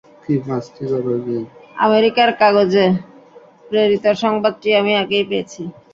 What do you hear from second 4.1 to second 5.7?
সংবাদটি আমি আগেই পেয়েছি।